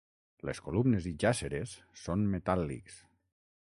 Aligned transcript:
Les 0.49 0.61
columnes 0.69 1.09
i 1.11 1.13
jàsseres 1.25 1.77
són 2.07 2.27
metàl·lics. 2.37 3.03